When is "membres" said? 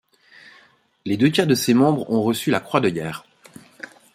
1.75-2.09